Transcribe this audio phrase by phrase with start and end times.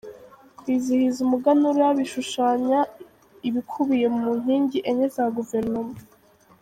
[0.57, 2.79] Kwizihiza Umuganura bishushanya
[3.47, 5.97] ibikubiye mu nkingi enye za Guverinoma